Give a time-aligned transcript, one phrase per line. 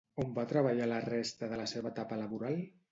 [0.21, 2.63] On va treballar la resta de la seva etapa laboral?